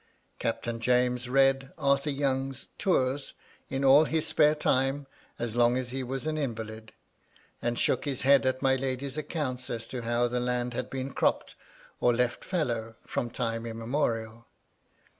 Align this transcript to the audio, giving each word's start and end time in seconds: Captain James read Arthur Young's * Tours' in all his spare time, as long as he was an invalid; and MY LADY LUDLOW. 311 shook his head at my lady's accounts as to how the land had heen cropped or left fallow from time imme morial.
Captain 0.39 0.79
James 0.79 1.29
read 1.29 1.73
Arthur 1.77 2.09
Young's 2.09 2.69
* 2.73 2.77
Tours' 2.79 3.33
in 3.69 3.85
all 3.85 4.05
his 4.05 4.25
spare 4.25 4.55
time, 4.55 5.05
as 5.37 5.55
long 5.55 5.77
as 5.77 5.89
he 5.91 6.01
was 6.01 6.25
an 6.25 6.39
invalid; 6.39 6.91
and 7.61 7.77
MY 7.77 7.81
LADY 7.85 7.91
LUDLOW. 7.91 8.01
311 8.01 8.01
shook 8.01 8.05
his 8.05 8.21
head 8.21 8.45
at 8.47 8.61
my 8.63 8.75
lady's 8.75 9.15
accounts 9.19 9.69
as 9.69 9.87
to 9.89 10.01
how 10.01 10.27
the 10.27 10.39
land 10.39 10.73
had 10.73 10.89
heen 10.89 11.13
cropped 11.13 11.53
or 11.99 12.15
left 12.15 12.43
fallow 12.43 12.95
from 13.05 13.29
time 13.29 13.65
imme 13.65 13.85
morial. 13.87 14.45